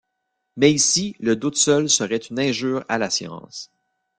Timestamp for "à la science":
2.89-3.69